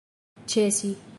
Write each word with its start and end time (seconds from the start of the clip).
ĉesi 0.53 0.93